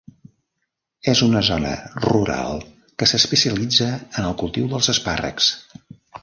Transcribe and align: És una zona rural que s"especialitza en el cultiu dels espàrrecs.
És 1.11 1.19
una 1.25 1.43
zona 1.49 1.73
rural 2.05 2.57
que 3.03 3.09
s"especialitza 3.11 3.91
en 3.99 4.31
el 4.31 4.35
cultiu 4.41 4.71
dels 4.73 4.91
espàrrecs. 4.97 5.53